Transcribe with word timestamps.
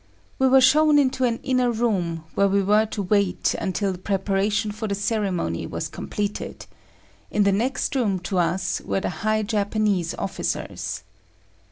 We 0.39 0.47
were 0.47 0.61
shown 0.61 0.97
into 0.97 1.25
an 1.25 1.39
inner 1.43 1.69
room, 1.71 2.23
where 2.33 2.47
we 2.47 2.63
were 2.63 2.87
to 2.87 3.03
wait 3.03 3.53
until 3.59 3.91
the 3.91 3.99
preparation 3.99 4.71
for 4.71 4.87
the 4.87 4.95
ceremony 4.95 5.67
was 5.67 5.87
completed: 5.87 6.65
in 7.29 7.43
the 7.43 7.51
next 7.51 7.95
room 7.95 8.17
to 8.21 8.39
us 8.39 8.81
were 8.83 9.01
the 9.01 9.09
high 9.21 9.43
Japanese 9.43 10.15
officers. 10.15 11.03